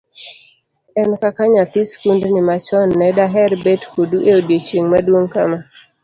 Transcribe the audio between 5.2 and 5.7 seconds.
kama